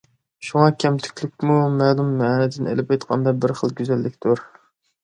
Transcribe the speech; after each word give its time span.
شۇڭا 0.45 0.69
كەمتۈكلۈكمۇ 0.83 1.59
مەلۇم 1.75 2.09
مەنىدىن 2.23 2.73
ئېلىپ 2.73 2.97
ئېيتقاندا 2.97 3.39
بىر 3.45 3.57
خىل 3.63 3.79
گۈزەللىكتۇر. 3.83 4.49